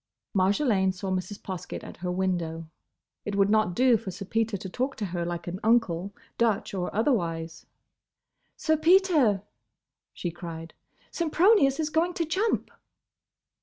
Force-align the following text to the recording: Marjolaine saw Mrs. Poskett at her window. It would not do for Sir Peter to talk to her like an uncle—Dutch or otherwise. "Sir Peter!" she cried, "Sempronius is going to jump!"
Marjolaine 0.33 0.91
saw 0.91 1.11
Mrs. 1.11 1.39
Poskett 1.43 1.83
at 1.83 1.97
her 1.97 2.11
window. 2.11 2.65
It 3.23 3.35
would 3.35 3.51
not 3.51 3.75
do 3.75 3.97
for 3.97 4.09
Sir 4.09 4.25
Peter 4.25 4.57
to 4.57 4.67
talk 4.67 4.95
to 4.95 5.05
her 5.05 5.23
like 5.23 5.45
an 5.45 5.59
uncle—Dutch 5.63 6.73
or 6.73 6.89
otherwise. 6.95 7.67
"Sir 8.57 8.77
Peter!" 8.77 9.43
she 10.11 10.31
cried, 10.31 10.73
"Sempronius 11.11 11.79
is 11.79 11.91
going 11.91 12.15
to 12.15 12.25
jump!" 12.25 12.71